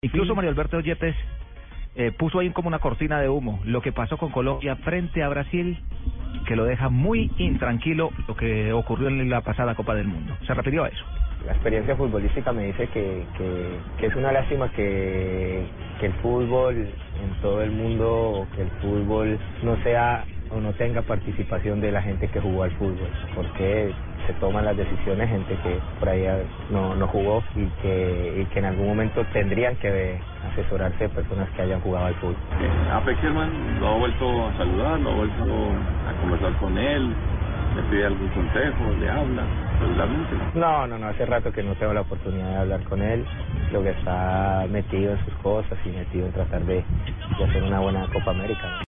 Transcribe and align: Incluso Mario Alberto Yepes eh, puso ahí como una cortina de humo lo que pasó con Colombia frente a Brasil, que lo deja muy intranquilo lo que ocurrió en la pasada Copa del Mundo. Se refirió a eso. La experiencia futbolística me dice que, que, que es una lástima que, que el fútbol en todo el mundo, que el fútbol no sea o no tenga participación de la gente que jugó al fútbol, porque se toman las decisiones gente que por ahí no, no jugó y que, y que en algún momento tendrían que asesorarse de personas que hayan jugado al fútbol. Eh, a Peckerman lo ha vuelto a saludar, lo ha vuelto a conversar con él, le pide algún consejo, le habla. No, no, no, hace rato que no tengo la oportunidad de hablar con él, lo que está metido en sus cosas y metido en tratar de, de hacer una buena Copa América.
Incluso 0.00 0.36
Mario 0.36 0.52
Alberto 0.52 0.78
Yepes 0.78 1.16
eh, 1.96 2.12
puso 2.12 2.38
ahí 2.38 2.50
como 2.50 2.68
una 2.68 2.78
cortina 2.78 3.20
de 3.20 3.28
humo 3.28 3.58
lo 3.64 3.82
que 3.82 3.90
pasó 3.90 4.16
con 4.16 4.30
Colombia 4.30 4.76
frente 4.76 5.24
a 5.24 5.28
Brasil, 5.28 5.76
que 6.46 6.54
lo 6.54 6.66
deja 6.66 6.88
muy 6.88 7.32
intranquilo 7.36 8.10
lo 8.28 8.36
que 8.36 8.72
ocurrió 8.72 9.08
en 9.08 9.28
la 9.28 9.40
pasada 9.40 9.74
Copa 9.74 9.96
del 9.96 10.06
Mundo. 10.06 10.36
Se 10.46 10.54
refirió 10.54 10.84
a 10.84 10.88
eso. 10.88 11.04
La 11.44 11.50
experiencia 11.50 11.96
futbolística 11.96 12.52
me 12.52 12.66
dice 12.66 12.86
que, 12.90 13.24
que, 13.36 13.78
que 13.98 14.06
es 14.06 14.14
una 14.14 14.30
lástima 14.30 14.70
que, 14.70 15.66
que 15.98 16.06
el 16.06 16.12
fútbol 16.22 16.76
en 16.76 17.42
todo 17.42 17.60
el 17.60 17.72
mundo, 17.72 18.46
que 18.54 18.62
el 18.62 18.70
fútbol 18.80 19.36
no 19.64 19.82
sea 19.82 20.24
o 20.50 20.60
no 20.60 20.74
tenga 20.74 21.02
participación 21.02 21.80
de 21.80 21.90
la 21.90 22.02
gente 22.02 22.28
que 22.28 22.40
jugó 22.40 22.62
al 22.62 22.70
fútbol, 22.76 23.10
porque 23.34 23.92
se 24.28 24.34
toman 24.34 24.66
las 24.66 24.76
decisiones 24.76 25.30
gente 25.30 25.56
que 25.62 25.80
por 25.98 26.08
ahí 26.10 26.26
no, 26.70 26.94
no 26.94 27.06
jugó 27.08 27.42
y 27.56 27.64
que, 27.80 28.42
y 28.42 28.44
que 28.52 28.58
en 28.58 28.66
algún 28.66 28.88
momento 28.88 29.24
tendrían 29.32 29.74
que 29.76 30.20
asesorarse 30.52 31.04
de 31.04 31.08
personas 31.08 31.48
que 31.56 31.62
hayan 31.62 31.80
jugado 31.80 32.06
al 32.06 32.14
fútbol. 32.16 32.36
Eh, 32.60 32.92
a 32.92 33.00
Peckerman 33.00 33.80
lo 33.80 33.88
ha 33.88 33.96
vuelto 33.96 34.46
a 34.46 34.56
saludar, 34.58 35.00
lo 35.00 35.10
ha 35.10 35.14
vuelto 35.14 35.44
a 35.44 36.20
conversar 36.20 36.52
con 36.58 36.76
él, 36.76 37.08
le 37.74 37.82
pide 37.90 38.04
algún 38.04 38.28
consejo, 38.28 38.84
le 39.00 39.08
habla. 39.08 39.42
No, 40.54 40.86
no, 40.86 40.98
no, 40.98 41.06
hace 41.06 41.24
rato 41.24 41.50
que 41.50 41.62
no 41.62 41.74
tengo 41.76 41.94
la 41.94 42.02
oportunidad 42.02 42.50
de 42.50 42.56
hablar 42.56 42.82
con 42.82 43.00
él, 43.00 43.24
lo 43.72 43.82
que 43.82 43.90
está 43.90 44.66
metido 44.68 45.12
en 45.12 45.24
sus 45.24 45.34
cosas 45.36 45.78
y 45.86 45.88
metido 45.90 46.26
en 46.26 46.32
tratar 46.32 46.62
de, 46.64 46.84
de 47.38 47.44
hacer 47.44 47.62
una 47.62 47.80
buena 47.80 48.06
Copa 48.12 48.32
América. 48.32 48.84